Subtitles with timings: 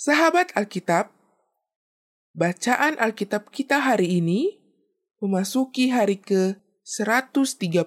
[0.00, 1.12] Sahabat Alkitab,
[2.32, 4.56] bacaan Alkitab kita hari ini
[5.20, 7.84] memasuki hari ke-130.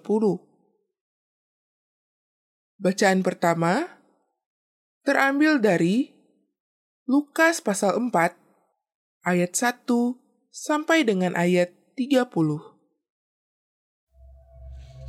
[2.77, 3.89] Bacaan pertama
[5.01, 6.13] terambil dari
[7.09, 8.13] Lukas pasal 4
[9.25, 9.89] ayat 1
[10.53, 12.29] sampai dengan ayat 30.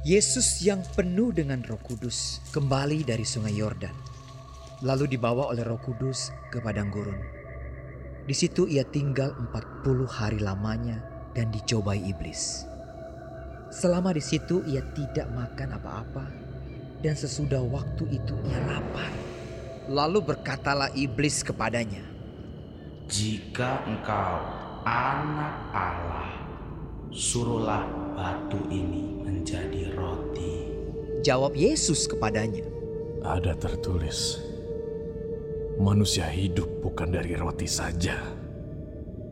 [0.09, 3.93] Yesus yang penuh dengan Roh Kudus kembali dari Sungai Yordan,
[4.83, 7.21] lalu dibawa oleh Roh Kudus ke padang gurun.
[8.25, 11.05] Di situ ia tinggal 40 hari lamanya
[11.37, 12.65] dan dicobai iblis.
[13.69, 16.25] Selama di situ ia tidak makan apa-apa
[17.05, 19.13] dan sesudah waktu itu ia lapar.
[19.93, 22.01] Lalu berkatalah iblis kepadanya,
[23.05, 24.41] Jika engkau
[24.89, 26.33] anak Allah,
[27.13, 27.85] suruhlah
[28.17, 30.73] batu ini menjadi roti.
[31.21, 32.65] Jawab Yesus kepadanya,
[33.21, 34.41] Ada tertulis,
[35.79, 38.19] manusia hidup bukan dari roti saja.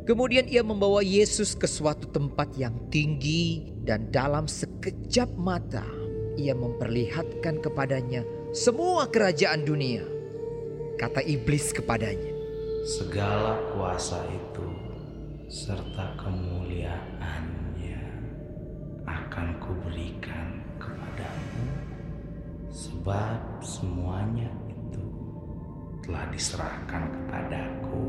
[0.02, 5.86] Kemudian ia membawa Yesus ke suatu tempat yang tinggi dan dalam sekejap mata
[6.34, 10.02] ia memperlihatkan kepadanya semua kerajaan dunia.
[10.98, 12.34] Kata iblis kepadanya,
[12.83, 14.67] Segala kuasa itu
[15.47, 18.02] serta kemuliaannya
[19.06, 21.67] akan kuberikan kepadamu
[22.74, 24.50] sebab semuanya
[26.03, 28.06] telah diserahkan kepadaku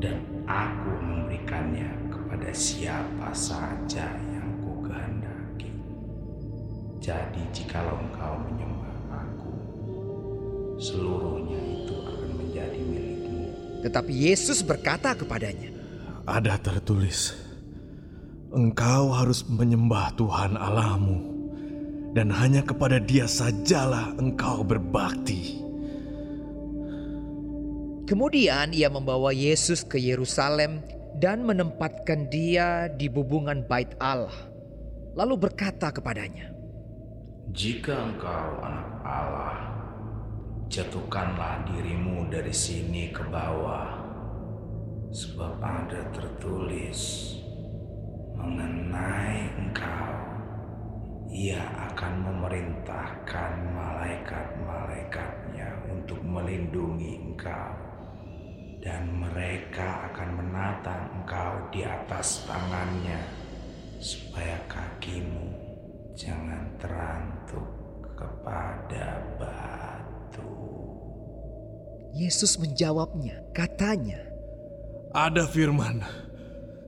[0.00, 0.16] dan
[0.48, 5.68] aku memberikannya kepada siapa saja yang ku kehendaki.
[7.04, 9.52] Jadi jikalau engkau menyembah aku,
[10.80, 13.44] seluruhnya itu akan menjadi milikmu.
[13.84, 15.68] tetapi Yesus berkata kepadanya,
[16.24, 17.36] Ada tertulis,
[18.48, 21.20] engkau harus menyembah Tuhan Allahmu,
[22.16, 25.69] dan hanya kepada Dia sajalah engkau berbakti.
[28.08, 30.80] Kemudian ia membawa Yesus ke Yerusalem
[31.18, 34.30] dan menempatkan dia di bubungan bait Allah.
[35.18, 36.54] Lalu berkata kepadanya,
[37.50, 39.58] Jika engkau anak Allah,
[40.70, 43.90] jatuhkanlah dirimu dari sini ke bawah,
[45.10, 47.34] sebab ada tertulis
[48.38, 50.14] mengenai engkau.
[51.30, 57.89] Ia akan memerintahkan malaikat-malaikatnya untuk melindungi engkau,
[58.80, 63.20] dan mereka akan menatang engkau di atas tangannya,
[64.00, 65.52] supaya kakimu
[66.16, 67.68] jangan terantuk
[68.16, 70.48] kepada batu.
[72.16, 74.24] Yesus menjawabnya, katanya,
[75.12, 76.00] Ada firman,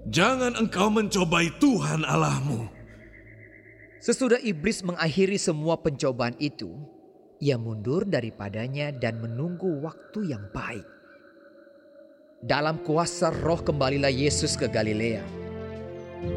[0.08, 2.72] jangan engkau mencobai Tuhan Allahmu.
[4.02, 6.72] Sesudah iblis mengakhiri semua pencobaan itu,
[7.38, 10.91] ia mundur daripadanya dan menunggu waktu yang baik.
[12.42, 15.22] Dalam kuasa roh kembalilah Yesus ke Galilea.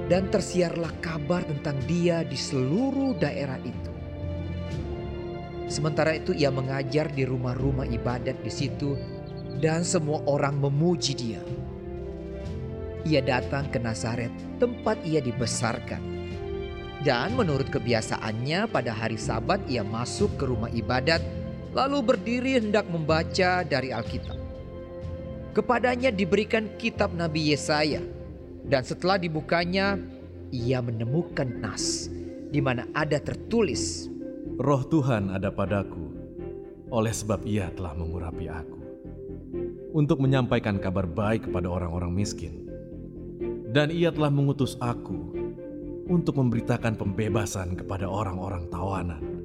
[0.05, 3.91] Dan tersiarlah kabar tentang dia di seluruh daerah itu.
[5.65, 8.93] Sementara itu ia mengajar di rumah-rumah ibadat di situ
[9.57, 11.41] dan semua orang memuji dia.
[13.09, 14.29] Ia datang ke Nazaret,
[14.61, 16.05] tempat ia dibesarkan.
[17.01, 21.25] Dan menurut kebiasaannya pada hari sabat ia masuk ke rumah ibadat
[21.73, 24.34] lalu berdiri hendak membaca dari Alkitab.
[25.55, 28.03] Kepadanya diberikan kitab Nabi Yesaya
[28.67, 29.95] dan setelah dibukanya
[30.51, 32.11] ia menemukan nas
[32.51, 34.11] di mana ada tertulis
[34.55, 36.15] Roh Tuhan ada padaku,
[36.87, 38.79] oleh sebab ia telah mengurapi aku.
[39.91, 42.63] Untuk menyampaikan kabar baik kepada orang-orang miskin.
[43.75, 45.35] Dan ia telah mengutus aku
[46.07, 49.43] untuk memberitakan pembebasan kepada orang-orang tawanan.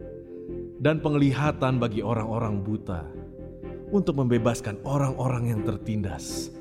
[0.79, 3.03] Dan penglihatan bagi orang-orang buta.
[3.91, 6.55] Untuk membebaskan orang-orang yang tertindas.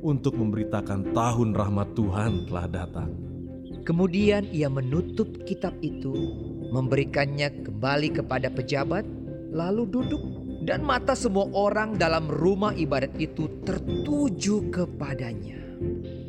[0.00, 3.12] Untuk memberitakan tahun rahmat Tuhan telah datang.
[3.84, 6.10] Kemudian ia menutup kitab itu,
[6.72, 9.04] memberikannya kembali kepada pejabat,
[9.52, 10.22] lalu duduk
[10.64, 15.60] dan mata semua orang dalam rumah ibadat itu tertuju kepadanya.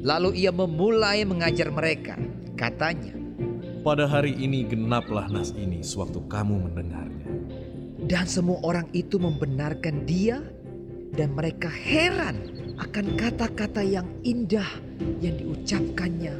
[0.03, 2.19] Lalu ia memulai mengajar mereka,
[2.59, 3.15] katanya,
[3.83, 7.22] Pada hari ini genaplah nas ini sewaktu kamu mendengarnya.
[8.07, 10.43] Dan semua orang itu membenarkan dia
[11.13, 12.35] dan mereka heran
[12.81, 14.67] akan kata-kata yang indah
[15.21, 16.35] yang diucapkannya.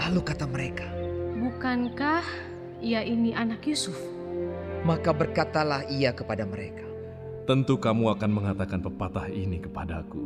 [0.00, 0.86] Lalu kata mereka,
[1.36, 2.24] Bukankah
[2.80, 3.96] ia ini anak Yusuf?
[4.80, 6.84] maka berkatalah ia kepada mereka,
[7.44, 10.24] Tentu kamu akan mengatakan pepatah ini kepadaku.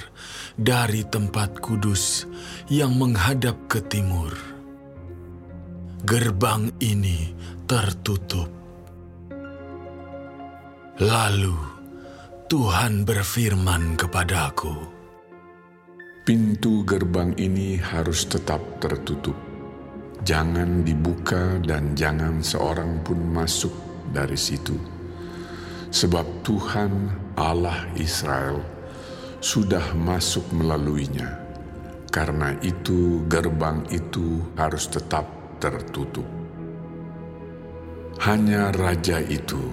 [0.56, 2.24] dari tempat kudus
[2.72, 4.32] yang menghadap ke timur.
[6.08, 7.36] Gerbang ini
[7.68, 8.48] tertutup.
[11.04, 11.60] Lalu
[12.48, 14.99] Tuhan berfirman kepadaku,
[16.30, 19.34] Pintu gerbang ini harus tetap tertutup.
[20.22, 23.74] Jangan dibuka dan jangan seorang pun masuk
[24.14, 24.78] dari situ.
[25.90, 26.94] Sebab Tuhan
[27.34, 28.62] Allah Israel
[29.42, 31.34] sudah masuk melaluinya.
[32.14, 35.26] Karena itu gerbang itu harus tetap
[35.58, 36.30] tertutup.
[38.22, 39.66] Hanya raja itu,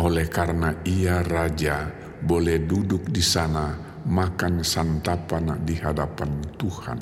[0.00, 1.92] oleh karena ia raja,
[2.24, 7.00] boleh duduk di sana makan santapan di hadapan Tuhan.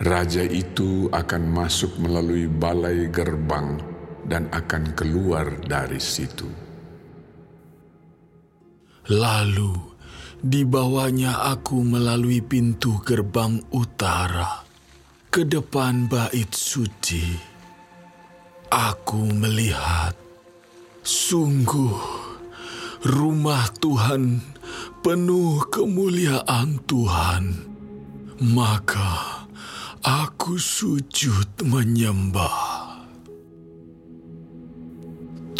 [0.00, 3.76] Raja itu akan masuk melalui balai gerbang
[4.24, 6.48] dan akan keluar dari situ.
[9.12, 9.76] Lalu
[10.40, 14.64] dibawanya aku melalui pintu gerbang utara
[15.28, 17.36] ke depan bait suci.
[18.72, 20.16] Aku melihat
[21.04, 21.98] sungguh
[23.04, 24.40] rumah Tuhan
[25.00, 27.44] penuh kemuliaan Tuhan.
[28.40, 29.44] Maka
[30.00, 32.88] aku sujud menyembah.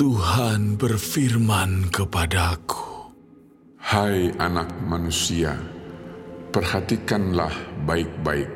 [0.01, 3.13] Tuhan berfirman kepadaku,
[3.85, 5.61] Hai anak manusia,
[6.57, 7.53] perhatikanlah
[7.85, 8.49] baik-baik.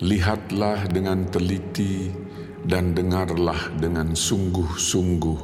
[0.00, 2.08] Lihatlah dengan teliti
[2.64, 5.40] dan dengarlah dengan sungguh-sungguh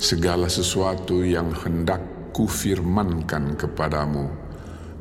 [0.00, 4.26] segala sesuatu yang hendak kufirmankan kepadamu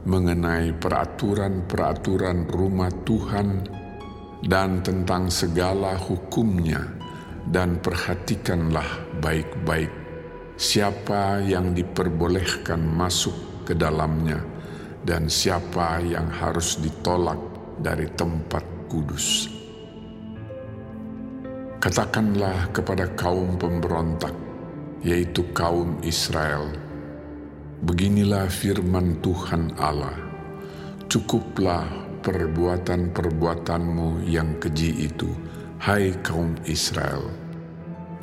[0.06, 3.64] mengenai peraturan-peraturan rumah Tuhan
[4.46, 6.82] dan tentang segala hukumnya
[7.48, 9.90] dan perhatikanlah baik-baik
[10.58, 14.38] siapa yang diperbolehkan masuk ke dalamnya
[15.02, 17.38] dan siapa yang harus ditolak
[17.82, 19.50] dari tempat kudus.
[21.82, 24.38] Katakanlah kepada kaum pemberontak,
[25.02, 26.70] yaitu kaum Israel,
[27.82, 30.14] Beginilah firman Tuhan Allah,
[31.10, 31.90] cukuplah
[32.22, 35.26] perbuatan-perbuatanmu yang keji itu,
[35.82, 37.26] hai kaum Israel,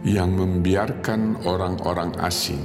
[0.06, 2.62] yang membiarkan orang-orang asing,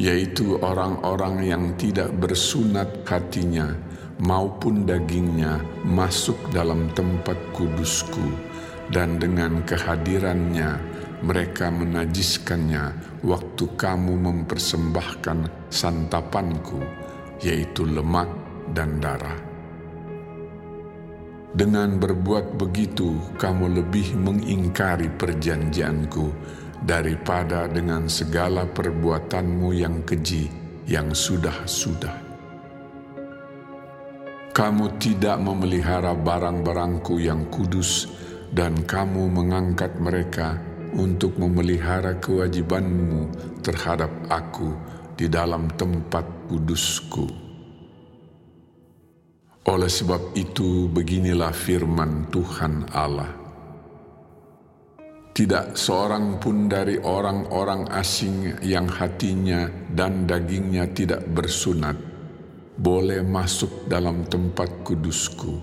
[0.00, 3.68] yaitu orang-orang yang tidak bersunat hatinya
[4.16, 8.32] maupun dagingnya masuk dalam tempat kudusku,
[8.88, 10.87] dan dengan kehadirannya
[11.22, 16.78] mereka menajiskannya waktu kamu mempersembahkan santapanku,
[17.42, 18.30] yaitu lemak
[18.70, 19.38] dan darah.
[21.48, 26.30] Dengan berbuat begitu, kamu lebih mengingkari perjanjianku
[26.84, 30.46] daripada dengan segala perbuatanmu yang keji
[30.86, 32.28] yang sudah-sudah.
[34.54, 38.10] Kamu tidak memelihara barang-barangku yang kudus,
[38.52, 43.28] dan kamu mengangkat mereka untuk memelihara kewajibanmu
[43.60, 44.72] terhadap aku
[45.18, 47.26] di dalam tempat kudusku.
[49.68, 53.28] Oleh sebab itu beginilah firman Tuhan Allah.
[55.34, 61.94] Tidak seorang pun dari orang-orang asing yang hatinya dan dagingnya tidak bersunat
[62.78, 65.58] boleh masuk dalam tempat kudusku.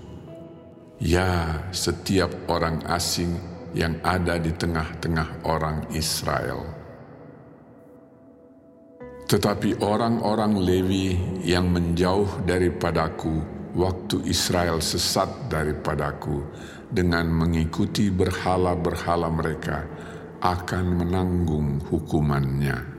[1.00, 6.64] Ya, setiap orang asing yang ada di tengah-tengah orang Israel.
[9.28, 11.06] Tetapi orang-orang Lewi
[11.44, 13.36] yang menjauh daripadaku
[13.76, 16.40] waktu Israel sesat daripadaku
[16.88, 19.84] dengan mengikuti berhala-berhala mereka
[20.40, 22.96] akan menanggung hukumannya.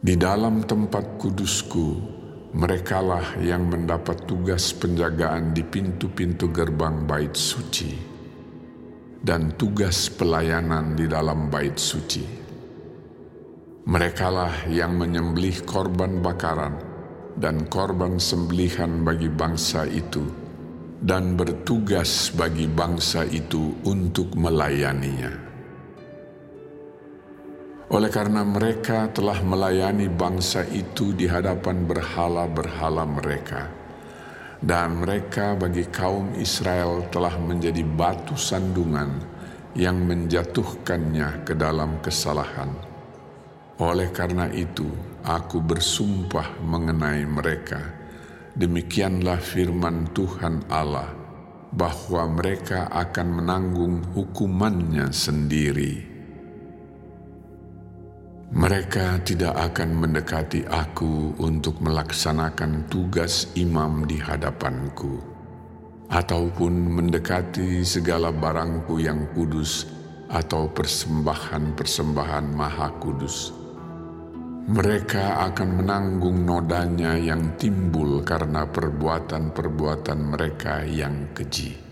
[0.00, 2.00] Di dalam tempat kudusku,
[2.56, 8.15] merekalah yang mendapat tugas penjagaan di pintu-pintu gerbang bait suci
[9.26, 12.22] dan tugas pelayanan di dalam bait suci.
[13.90, 16.78] Merekalah yang menyembelih korban bakaran
[17.34, 20.22] dan korban sembelihan bagi bangsa itu
[21.02, 25.34] dan bertugas bagi bangsa itu untuk melayaninya.
[27.86, 33.70] Oleh karena mereka telah melayani bangsa itu di hadapan berhala-berhala mereka,
[34.62, 39.20] dan mereka bagi kaum Israel telah menjadi batu sandungan
[39.76, 42.72] yang menjatuhkannya ke dalam kesalahan.
[43.76, 44.88] Oleh karena itu,
[45.20, 48.06] aku bersumpah mengenai mereka
[48.56, 51.12] Demikianlah firman Tuhan Allah
[51.76, 56.15] bahwa mereka akan menanggung hukumannya sendiri.
[58.50, 65.18] Mereka tidak akan mendekati aku untuk melaksanakan tugas imam di hadapanku,
[66.10, 69.90] ataupun mendekati segala barangku yang kudus
[70.30, 73.66] atau persembahan-persembahan maha kudus
[74.66, 81.85] mereka akan menanggung nodanya yang timbul karena perbuatan-perbuatan mereka yang keji.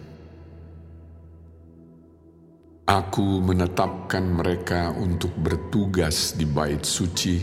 [2.84, 7.40] Aku menetapkan mereka untuk bertugas di bait suci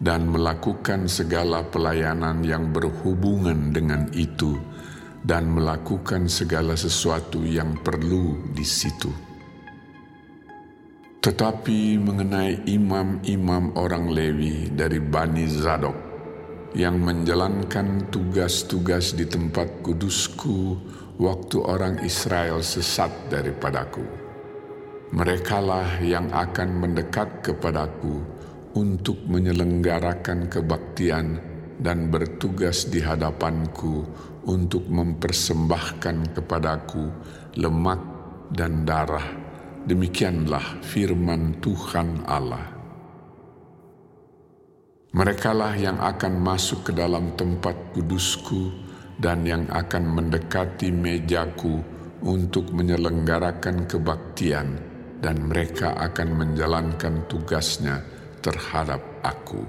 [0.00, 4.56] dan melakukan segala pelayanan yang berhubungan dengan itu
[5.20, 9.32] dan melakukan segala sesuatu yang perlu di situ
[11.22, 15.94] tetapi mengenai imam-imam orang Lewi dari Bani Zadok
[16.74, 20.74] yang menjalankan tugas-tugas di tempat kudusku
[21.22, 24.21] waktu orang Israel sesat daripadaku.
[25.12, 28.24] Merekalah yang akan mendekat kepadaku
[28.72, 31.36] untuk menyelenggarakan kebaktian
[31.76, 34.08] dan bertugas di hadapanku
[34.48, 37.12] untuk mempersembahkan kepadaku
[37.60, 38.00] lemak
[38.56, 39.42] dan darah
[39.82, 42.70] Demikianlah firman Tuhan Allah.
[45.10, 48.70] Merekalah yang akan masuk ke dalam tempat kudusku
[49.18, 51.82] dan yang akan mendekati mejaku
[52.22, 54.91] untuk menyelenggarakan kebaktian
[55.22, 58.02] dan mereka akan menjalankan tugasnya
[58.42, 59.62] terhadap aku.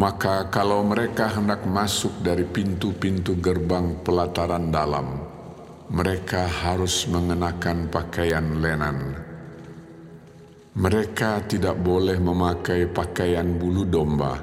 [0.00, 5.20] Maka kalau mereka hendak masuk dari pintu-pintu gerbang pelataran dalam,
[5.92, 8.98] mereka harus mengenakan pakaian lenan.
[10.78, 14.38] Mereka tidak boleh memakai pakaian bulu domba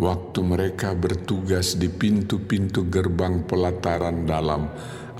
[0.00, 4.68] waktu mereka bertugas di pintu-pintu gerbang pelataran dalam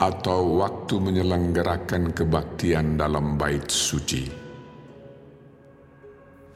[0.00, 4.25] atau waktu menyelenggarakan kebaktian dalam bait suci.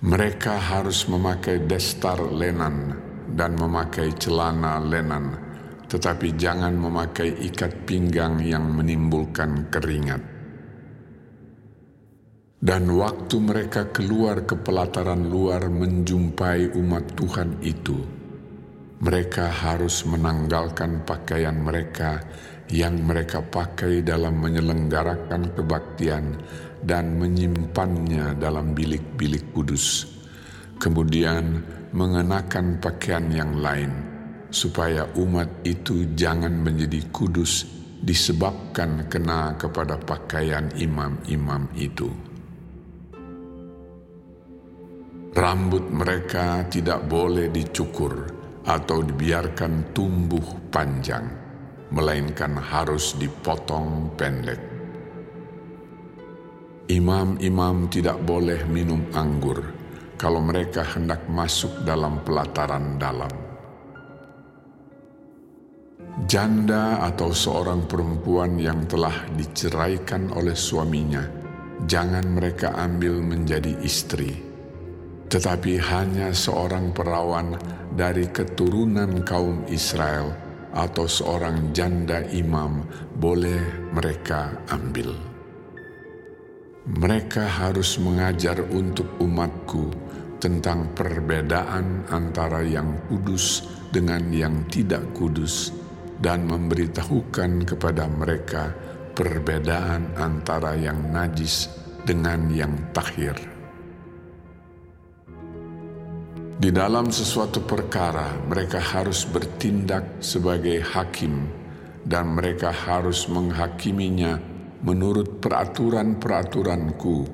[0.05, 2.97] Mereka harus memakai destar lenan
[3.37, 5.45] dan memakai celana lenan
[5.95, 10.23] tetapi jangan memakai ikat pinggang yang menimbulkan keringat.
[12.65, 17.95] Dan waktu mereka keluar ke pelataran luar menjumpai umat Tuhan itu,
[19.05, 22.25] mereka harus menanggalkan pakaian mereka
[22.73, 26.41] yang mereka pakai dalam menyelenggarakan kebaktian
[26.81, 30.09] dan menyimpannya dalam bilik-bilik kudus.
[30.81, 31.65] Kemudian
[31.97, 33.93] mengenakan pakaian yang lain
[34.55, 37.67] supaya umat itu jangan menjadi kudus
[38.05, 42.13] disebabkan kena kepada pakaian imam-imam itu.
[45.35, 48.31] Rambut mereka tidak boleh dicukur
[48.63, 51.27] atau dibiarkan tumbuh panjang,
[51.95, 54.59] melainkan harus dipotong pendek.
[56.91, 59.63] Imam-imam tidak boleh minum anggur
[60.19, 63.33] kalau mereka hendak masuk dalam pelataran dalam
[66.25, 71.27] Janda atau seorang perempuan yang telah diceraikan oleh suaminya,
[71.91, 74.31] jangan mereka ambil menjadi istri,
[75.27, 77.59] tetapi hanya seorang perawan
[77.99, 80.44] dari keturunan kaum Israel
[80.75, 82.83] atau seorang janda imam
[83.15, 85.15] boleh mereka ambil.
[86.85, 89.89] Mereka harus mengajar untuk umatku
[90.43, 95.73] tentang perbedaan antara yang kudus dengan yang tidak kudus
[96.21, 98.69] dan memberitahukan kepada mereka
[99.17, 101.71] perbedaan antara yang najis
[102.05, 103.54] dengan yang tahir.
[106.55, 111.51] Di dalam sesuatu perkara, mereka harus bertindak sebagai hakim,
[112.07, 114.39] dan mereka harus menghakiminya
[114.87, 117.27] menurut peraturan-peraturanku.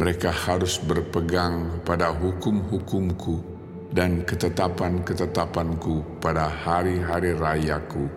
[0.00, 3.44] Mereka harus berpegang pada hukum-hukumku
[3.92, 8.08] dan ketetapan-ketetapanku pada hari-hari rayaku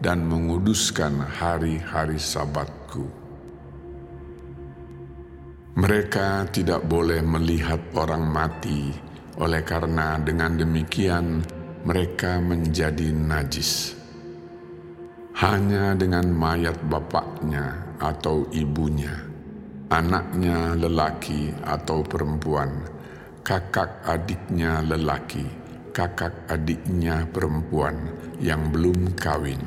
[0.00, 3.08] dan menguduskan hari-hari sabatku.
[5.76, 8.96] Mereka tidak boleh melihat orang mati,
[9.36, 11.44] oleh karena dengan demikian
[11.84, 13.94] mereka menjadi najis.
[15.36, 19.12] Hanya dengan mayat bapaknya atau ibunya,
[19.92, 22.88] anaknya lelaki atau perempuan,
[23.44, 25.44] kakak adiknya lelaki,
[25.92, 29.60] kakak adiknya perempuan yang belum kawin,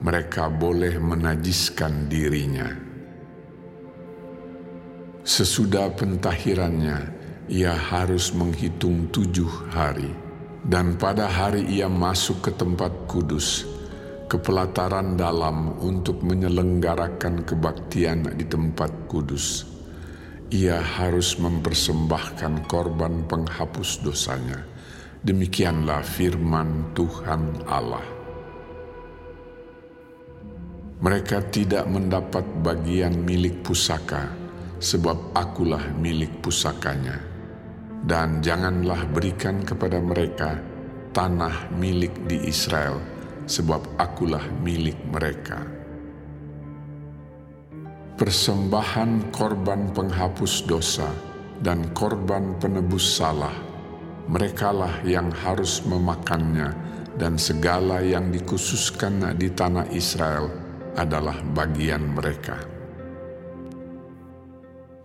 [0.00, 2.72] mereka boleh menajiskan dirinya.
[5.22, 10.14] Sesudah pentahirannya, ia harus menghitung tujuh hari,
[10.62, 13.66] dan pada hari ia masuk ke tempat kudus,
[14.30, 19.66] ke pelataran dalam untuk menyelenggarakan kebaktian di tempat kudus.
[20.52, 24.62] Ia harus mempersembahkan korban penghapus dosanya.
[25.24, 28.04] Demikianlah firman Tuhan Allah.
[31.02, 34.30] Mereka tidak mendapat bagian milik pusaka,
[34.78, 37.31] sebab akulah milik pusakanya
[38.02, 40.58] dan janganlah berikan kepada mereka
[41.14, 42.98] tanah milik di Israel,
[43.46, 45.62] sebab akulah milik mereka.
[48.16, 51.10] Persembahan korban penghapus dosa
[51.60, 53.54] dan korban penebus salah,
[54.26, 56.72] merekalah yang harus memakannya
[57.20, 60.48] dan segala yang dikhususkan di tanah Israel
[60.96, 62.71] adalah bagian mereka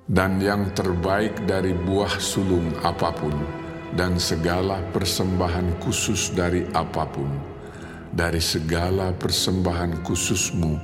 [0.08, 3.36] dan yang terbaik dari buah sulung apa pun,
[3.92, 7.28] dan segala persembahan khusus dari apa pun,
[8.16, 10.80] dari segala persembahan khususmu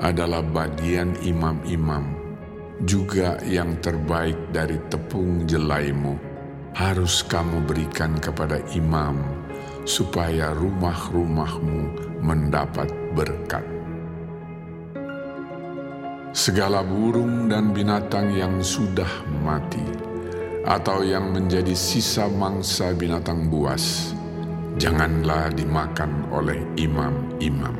[0.00, 2.16] adalah bagian imam-imam,
[2.88, 6.16] juga yang terbaik dari tepung jelaimu,
[6.72, 9.20] harus kamu berikan kepada imam,
[9.84, 11.92] supaya rumah-rumahmu
[12.24, 13.81] mendapat berkat
[16.32, 19.08] segala burung dan binatang yang sudah
[19.44, 19.84] mati,
[20.64, 24.16] atau yang menjadi sisa mangsa binatang buas,
[24.80, 27.76] janganlah dimakan oleh imam-imam.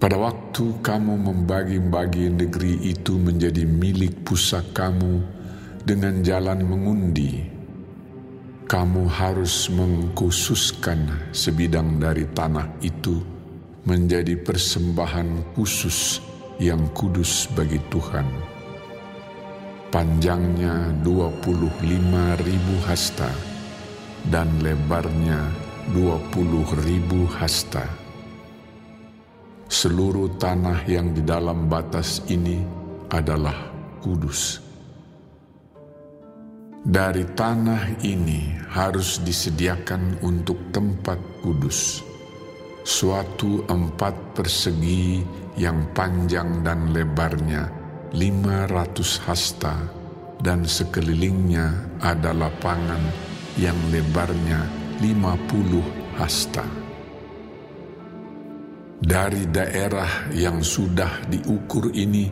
[0.00, 5.20] Pada waktu kamu membagi-bagi negeri itu menjadi milik pusakamu
[5.84, 7.59] dengan jalan mengundi,
[8.70, 13.18] kamu harus mengkhususkan sebidang dari tanah itu
[13.82, 16.22] menjadi persembahan khusus
[16.62, 18.22] yang kudus bagi Tuhan.
[19.90, 23.26] Panjangnya 25 ribu hasta
[24.30, 25.50] dan lebarnya
[25.90, 27.82] 20 ribu hasta.
[29.66, 32.62] Seluruh tanah yang di dalam batas ini
[33.10, 33.66] adalah
[33.98, 34.70] kudus
[36.80, 42.06] dari tanah ini harus disediakan untuk tempat kudus,
[42.86, 45.26] suatu empat persegi
[45.58, 47.66] yang panjang dan lebarnya
[48.14, 49.74] lima ratus hasta
[50.38, 53.02] dan sekelilingnya ada lapangan
[53.58, 54.62] yang lebarnya
[55.02, 56.62] lima puluh hasta.
[59.00, 62.30] Dari daerah yang sudah diukur ini,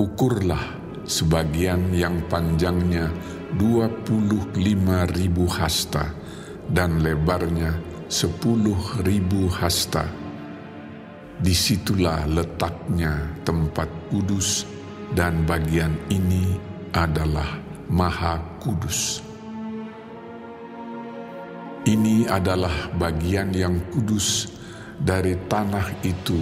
[0.00, 3.10] ukurlah sebagian yang panjangnya
[3.58, 4.54] 25
[5.18, 6.14] ribu hasta
[6.70, 7.74] dan lebarnya
[8.06, 10.06] 10 ribu hasta.
[11.40, 14.68] Di situlah letaknya tempat kudus
[15.16, 16.54] dan bagian ini
[16.94, 17.58] adalah
[17.90, 19.24] maha kudus.
[21.80, 24.52] Ini adalah bagian yang kudus
[25.00, 26.38] dari tanah itu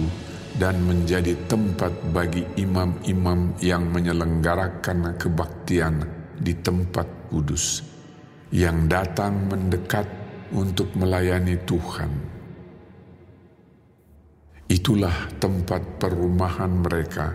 [0.59, 7.83] dan menjadi tempat bagi imam-imam yang menyelenggarakan kebaktian di tempat kudus
[8.49, 10.07] yang datang mendekat
[10.55, 12.11] untuk melayani Tuhan.
[14.69, 17.33] Itulah tempat perumahan mereka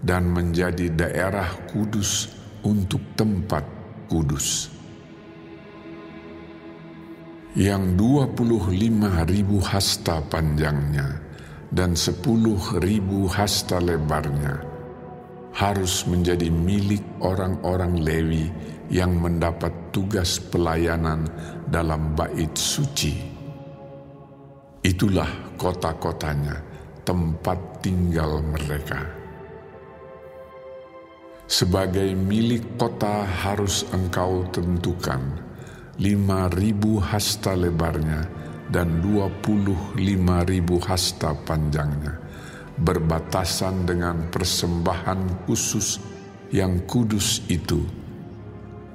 [0.00, 2.32] dan menjadi daerah kudus
[2.64, 3.64] untuk tempat
[4.08, 4.72] kudus.
[7.56, 11.18] Yang dua puluh lima ribu hasta panjangnya
[11.68, 14.69] dan sepuluh ribu hasta lebarnya
[15.60, 18.48] harus menjadi milik orang-orang Lewi
[18.88, 21.28] yang mendapat tugas pelayanan
[21.68, 23.12] dalam bait suci.
[24.80, 25.28] Itulah
[25.60, 26.56] kota-kotanya,
[27.04, 29.04] tempat tinggal mereka.
[31.44, 35.20] Sebagai milik kota harus engkau tentukan
[36.00, 38.24] lima ribu hasta lebarnya
[38.70, 42.19] dan dua puluh lima ribu hasta panjangnya,
[42.80, 46.00] berbatasan dengan persembahan khusus
[46.48, 47.84] yang kudus itu.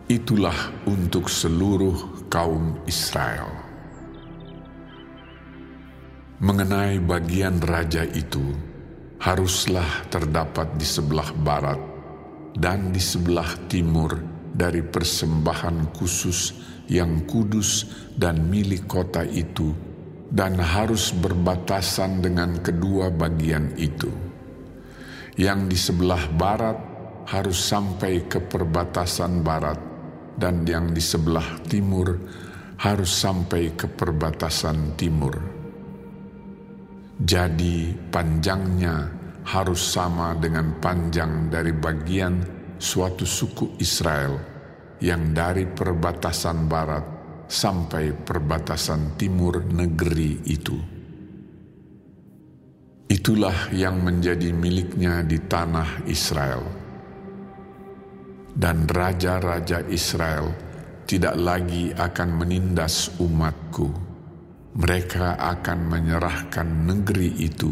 [0.10, 3.50] Itulah untuk seluruh kaum Israel.
[6.42, 8.44] Mengenai bagian raja itu,
[9.24, 11.80] haruslah terdapat di sebelah barat
[12.58, 14.20] dan di sebelah timur
[14.52, 16.54] dari persembahan khusus
[16.92, 19.85] yang kudus dan milik kota itu
[20.36, 24.12] dan harus berbatasan dengan kedua bagian itu.
[25.40, 26.78] Yang di sebelah barat
[27.32, 29.80] harus sampai ke perbatasan barat
[30.36, 32.12] dan yang di sebelah timur
[32.84, 35.36] harus sampai ke perbatasan timur.
[37.16, 39.08] Jadi panjangnya
[39.48, 42.44] harus sama dengan panjang dari bagian
[42.76, 44.36] suatu suku Israel
[45.00, 47.15] yang dari perbatasan barat
[47.46, 50.78] sampai perbatasan timur negeri itu.
[53.06, 56.66] Itulah yang menjadi miliknya di tanah Israel.
[58.56, 60.50] Dan raja-raja Israel
[61.06, 63.94] tidak lagi akan menindas umatku.
[64.76, 67.72] Mereka akan menyerahkan negeri itu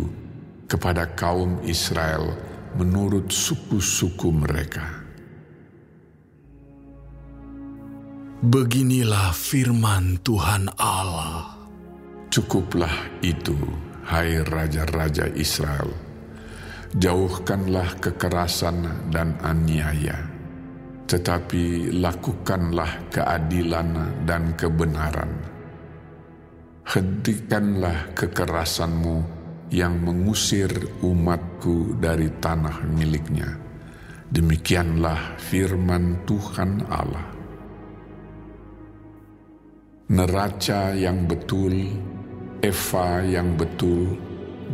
[0.69, 2.31] kepada kaum Israel
[2.79, 5.02] menurut suku-suku mereka.
[8.43, 11.47] Beginilah firman Tuhan Allah.
[12.27, 13.55] Cukuplah itu,
[14.03, 15.87] hai raja-raja Israel.
[16.91, 20.27] Jauhkanlah kekerasan dan aniaya,
[21.07, 25.31] tetapi lakukanlah keadilan dan kebenaran.
[26.83, 29.17] Hentikanlah kekerasanmu
[29.71, 30.67] yang mengusir
[30.99, 33.55] umatku dari tanah miliknya.
[34.27, 37.32] Demikianlah firman Tuhan Allah
[40.11, 41.87] neraca yang betul,
[42.59, 44.19] eva yang betul,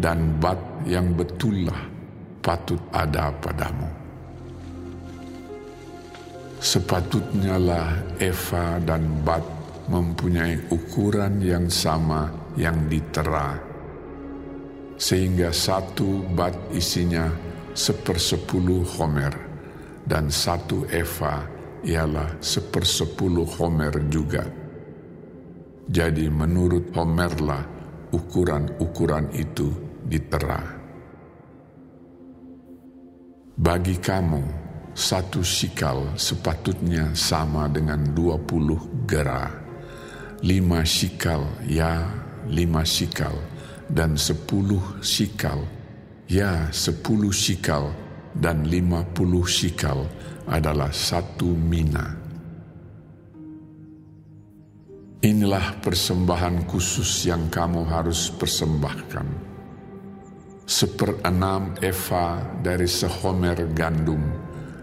[0.01, 0.57] dan bat
[0.89, 1.85] yang betullah
[2.41, 3.89] patut ada padamu.
[6.59, 9.43] Sepatutnya lah eva dan bat
[9.85, 13.55] mempunyai ukuran yang sama yang ditera,
[14.97, 17.31] sehingga satu bat isinya
[17.77, 19.31] sepersepuluh homer,
[20.03, 21.47] dan satu eva
[21.85, 24.43] ialah sepersepuluh homer juga.
[25.89, 27.65] Jadi menurut Homerlah
[28.13, 29.73] ukuran-ukuran itu
[30.05, 30.61] ditera.
[33.57, 34.43] Bagi kamu,
[34.93, 38.77] satu sikal sepatutnya sama dengan dua puluh
[39.09, 39.49] gera.
[40.45, 42.05] Lima sikal, ya
[42.45, 43.33] lima sikal,
[43.89, 45.65] dan sepuluh sikal,
[46.29, 47.89] ya sepuluh sikal,
[48.37, 50.05] dan lima puluh sikal
[50.45, 52.18] adalah satu mina.
[55.19, 59.27] Inilah persembahan khusus yang kamu harus persembahkan.
[60.63, 64.23] Seperenam eva dari sehomer gandum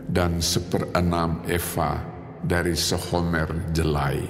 [0.04, 2.04] dan seperenam eva
[2.44, 4.20] dari sehomer jelai.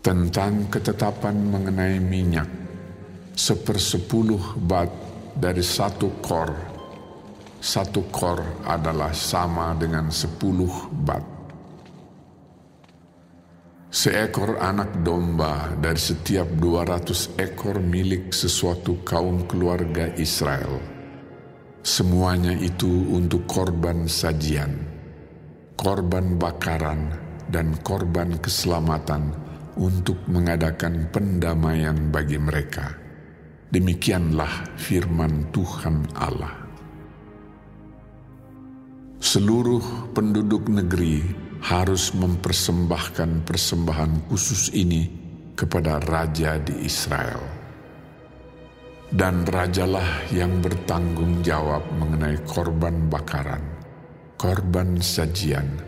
[0.00, 2.48] Tentang ketetapan mengenai minyak,
[3.36, 4.88] sepersepuluh bat
[5.36, 6.48] dari satu kor.
[7.60, 11.33] Satu kor adalah sama dengan sepuluh bat
[13.94, 20.82] Seekor anak domba dari setiap 200 ekor milik sesuatu kaum keluarga Israel.
[21.78, 24.82] Semuanya itu untuk korban sajian,
[25.78, 27.06] korban bakaran,
[27.46, 29.30] dan korban keselamatan
[29.78, 32.98] untuk mengadakan pendamaian bagi mereka.
[33.70, 36.66] Demikianlah firman Tuhan Allah.
[39.22, 45.08] Seluruh penduduk negeri harus mempersembahkan persembahan khusus ini
[45.56, 47.40] kepada raja di Israel.
[49.08, 53.64] Dan rajalah yang bertanggung jawab mengenai korban bakaran,
[54.36, 55.80] korban sajian,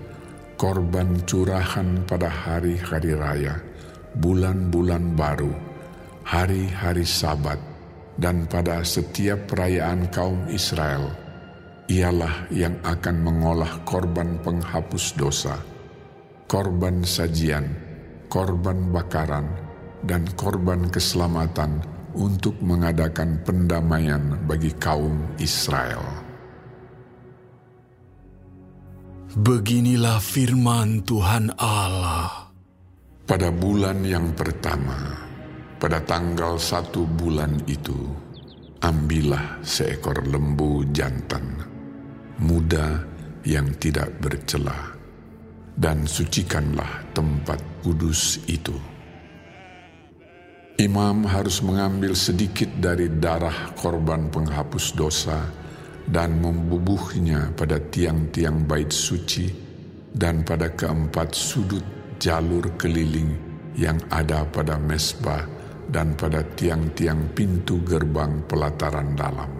[0.56, 3.60] korban curahan pada hari-hari raya,
[4.16, 5.52] bulan-bulan baru,
[6.24, 7.60] hari-hari sabat,
[8.16, 11.25] dan pada setiap perayaan kaum Israel,
[11.86, 15.58] ialah yang akan mengolah korban penghapus dosa,
[16.50, 17.66] korban sajian,
[18.26, 19.46] korban bakaran,
[20.06, 21.82] dan korban keselamatan
[22.16, 26.02] untuk mengadakan pendamaian bagi kaum Israel.
[29.36, 32.48] Beginilah firman Tuhan Allah.
[33.26, 34.96] Pada bulan yang pertama,
[35.76, 38.06] pada tanggal satu bulan itu,
[38.80, 41.65] ambillah seekor lembu jantan,
[42.42, 43.02] muda
[43.46, 44.96] yang tidak bercela,
[45.76, 48.74] dan sucikanlah tempat kudus itu
[50.76, 55.48] Imam harus mengambil sedikit dari darah korban penghapus dosa
[56.04, 59.48] dan membubuhnya pada tiang-tiang bait suci
[60.12, 61.80] dan pada keempat sudut
[62.20, 63.32] jalur keliling
[63.72, 65.48] yang ada pada mesbah
[65.88, 69.55] dan pada tiang-tiang pintu gerbang pelataran dalam.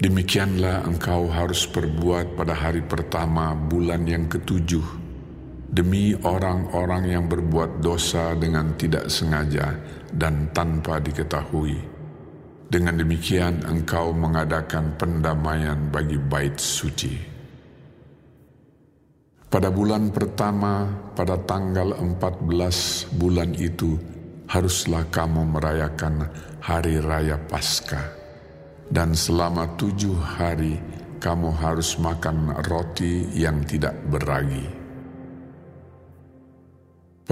[0.00, 5.02] Demikianlah engkau harus perbuat pada hari pertama bulan yang ketujuh
[5.72, 9.72] demi orang-orang yang berbuat dosa dengan tidak sengaja
[10.12, 11.80] dan tanpa diketahui.
[12.68, 17.12] Dengan demikian engkau mengadakan pendamaian bagi bait suci.
[19.52, 24.00] Pada bulan pertama, pada tanggal 14 bulan itu,
[24.48, 26.32] haruslah kamu merayakan
[26.64, 28.21] hari raya Paskah.
[28.90, 30.80] Dan selama tujuh hari,
[31.22, 34.82] kamu harus makan roti yang tidak beragi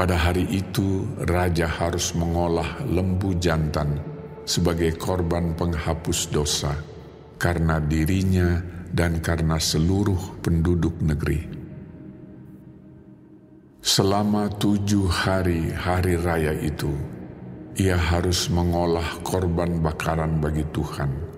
[0.00, 4.00] pada hari itu, raja harus mengolah lembu jantan
[4.48, 6.72] sebagai korban penghapus dosa
[7.36, 8.64] karena dirinya
[8.96, 11.44] dan karena seluruh penduduk negeri.
[13.84, 16.96] Selama tujuh hari hari raya itu,
[17.76, 21.29] ia harus mengolah korban bakaran bagi Tuhan.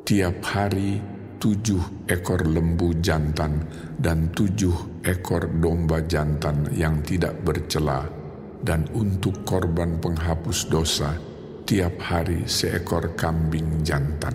[0.00, 0.96] Tiap hari
[1.36, 3.64] tujuh ekor lembu jantan
[4.00, 8.08] dan tujuh ekor domba jantan yang tidak bercela,
[8.64, 11.16] dan untuk korban penghapus dosa,
[11.68, 14.32] tiap hari seekor kambing jantan.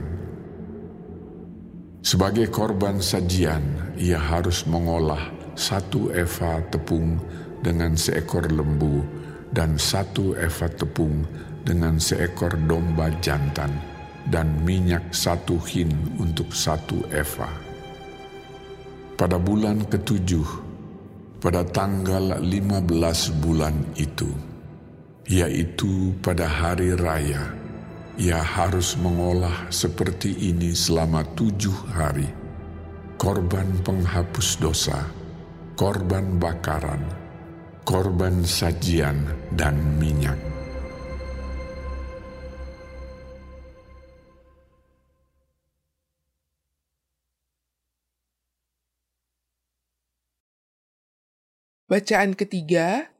[2.05, 7.17] Sebagai korban sajian, ia harus mengolah satu eva tepung
[7.65, 9.01] dengan seekor lembu
[9.49, 11.25] dan satu eva tepung
[11.65, 13.94] dengan seekor domba jantan
[14.29, 17.49] dan minyak satu hin untuk satu eva.
[19.15, 20.47] Pada bulan ketujuh,
[21.39, 24.27] pada tanggal lima belas bulan itu,
[25.29, 27.53] yaitu pada hari raya,
[28.17, 32.27] ia harus mengolah seperti ini selama tujuh hari,
[33.15, 34.99] korban penghapus dosa,
[35.79, 37.03] korban bakaran,
[37.87, 39.23] korban sajian,
[39.55, 40.54] dan minyak
[51.85, 53.13] Bacaan ketiga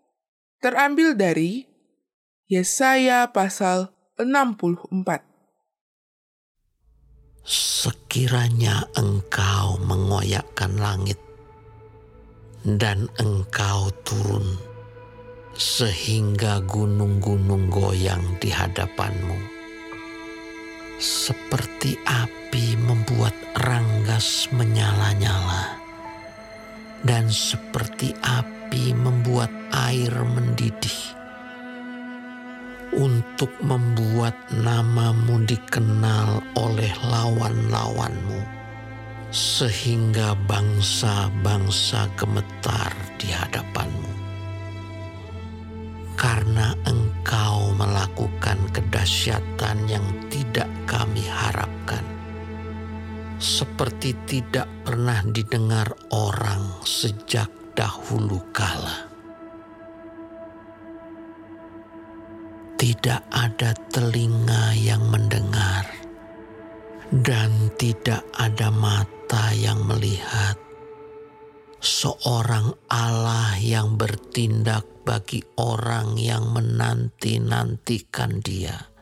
[0.57, 1.69] terambil dari
[2.49, 4.89] Yesaya pasal 64.
[7.45, 11.21] Sekiranya engkau mengoyakkan langit
[12.65, 14.57] dan engkau turun
[15.53, 19.37] sehingga gunung-gunung goyang di hadapanmu.
[20.97, 25.85] Seperti api membuat ranggas menyala-nyala
[27.05, 28.17] dan seperti
[28.75, 31.15] api membuat air mendidih.
[32.91, 38.43] Untuk membuat namamu dikenal oleh lawan-lawanmu,
[39.31, 44.11] sehingga bangsa-bangsa gemetar di hadapanmu.
[46.19, 52.03] Karena engkau melakukan kedahsyatan yang tidak kami harapkan
[53.39, 59.11] seperti tidak pernah didengar orang sejak dahulu kala.
[62.75, 65.87] Tidak ada telinga yang mendengar,
[67.11, 70.55] dan tidak ada mata yang melihat.
[71.83, 78.95] Seorang Allah yang bertindak bagi orang yang menanti-nantikan Dia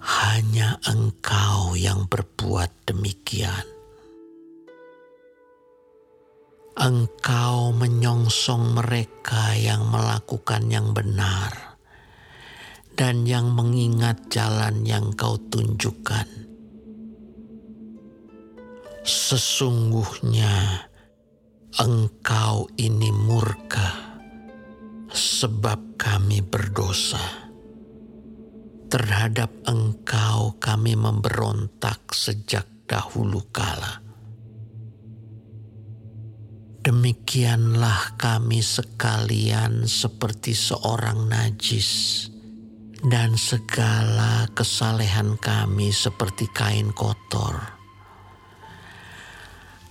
[0.00, 3.79] hanya engkau yang berbuat demikian.
[6.80, 11.76] Engkau menyongsong mereka yang melakukan yang benar
[12.96, 16.48] dan yang mengingat jalan yang kau tunjukkan.
[19.04, 20.88] Sesungguhnya
[21.76, 24.16] engkau ini murka
[25.12, 27.50] sebab kami berdosa
[28.90, 34.09] Terhadap Engkau kami memberontak sejak dahulu kala.
[36.80, 42.24] Demikianlah kami sekalian seperti seorang najis,
[43.04, 47.60] dan segala kesalehan kami seperti kain kotor.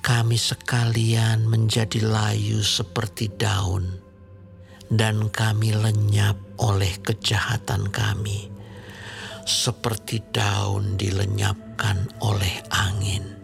[0.01, 3.85] Kami sekalian menjadi layu seperti daun,
[4.89, 8.49] dan kami lenyap oleh kejahatan kami,
[9.45, 13.38] seperti daun dilenyapkan oleh angin.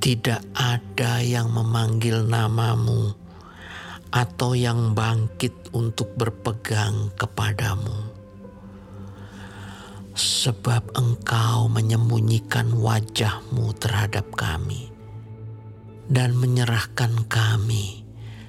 [0.00, 3.12] Tidak ada yang memanggil namamu
[4.08, 8.08] atau yang bangkit untuk berpegang kepadamu.
[10.16, 14.88] Sebab engkau menyembunyikan wajahmu terhadap kami
[16.08, 18.02] dan menyerahkan kami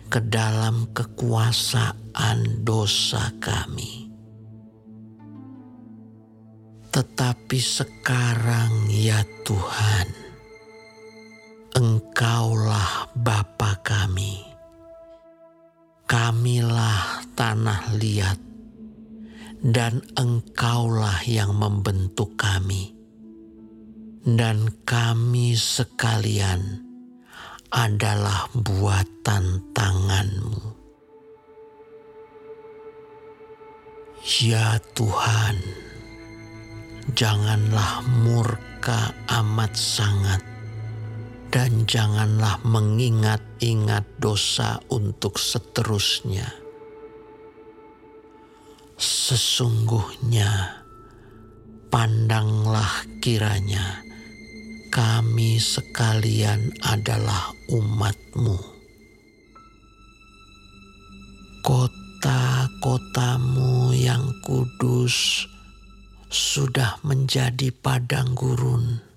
[0.08, 4.12] ke dalam kekuasaan dosa kami.
[6.92, 10.21] Tetapi sekarang ya Tuhan,
[11.72, 14.44] Engkaulah Bapa kami.
[16.04, 18.36] Kamilah tanah liat,
[19.64, 22.92] dan Engkaulah yang membentuk kami.
[24.28, 26.84] Dan kami sekalian
[27.72, 30.76] adalah buatan tanganmu.
[34.44, 35.56] Ya Tuhan,
[37.16, 40.51] janganlah murka amat sangat
[41.52, 46.48] dan janganlah mengingat-ingat dosa untuk seterusnya.
[48.96, 50.80] Sesungguhnya,
[51.92, 54.00] pandanglah kiranya
[54.96, 58.56] kami sekalian adalah umatmu.
[61.68, 65.44] Kota-kotamu yang kudus
[66.32, 69.11] sudah menjadi padang gurun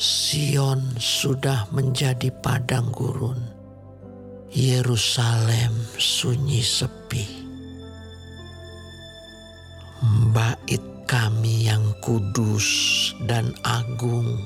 [0.00, 3.36] Sion sudah menjadi padang gurun.
[4.48, 7.28] Yerusalem sunyi sepi.
[10.32, 12.64] Bait kami yang kudus
[13.28, 14.40] dan agung.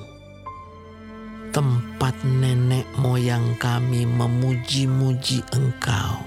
[1.54, 6.18] Tempat nenek moyang kami memuji-muji engkau.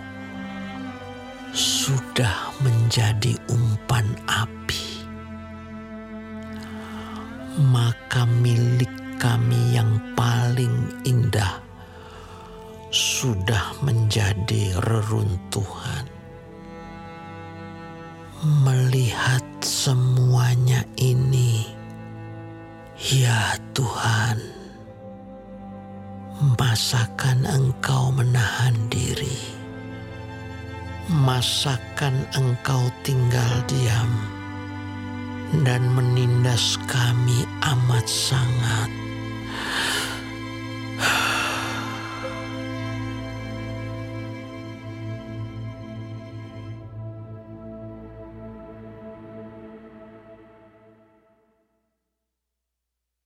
[1.51, 5.03] Sudah menjadi umpan api.
[7.59, 11.67] Maka milik kami yang paling indah
[12.93, 16.05] sudah menjadi reruntuhan.
[18.63, 21.65] Melihat semuanya ini,
[23.01, 24.37] ya Tuhan,
[26.55, 29.41] masakan Engkau menahan diri,
[31.09, 34.11] masakan Engkau tinggal diam,
[35.65, 39.06] dan menindas kami amat sangat
[39.47, 39.86] 了。